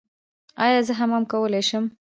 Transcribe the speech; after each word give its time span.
ایا 0.63 0.79
زه 0.87 0.93
حمام 0.99 1.23
کولی 1.31 1.61
شم؟ 1.69 1.85